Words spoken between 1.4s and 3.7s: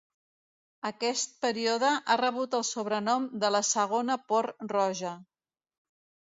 període ha rebut el sobrenom de la